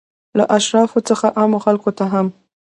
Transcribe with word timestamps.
له 0.37 0.43
اشرافو 0.57 0.99
څخه 1.09 1.27
عامو 1.39 1.59
خلکو 1.65 1.89
ته 1.97 2.05
هم. 2.13 2.27